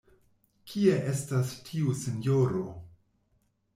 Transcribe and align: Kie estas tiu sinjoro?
Kie 0.71 0.95
estas 1.11 1.53
tiu 1.67 1.93
sinjoro? 2.03 2.65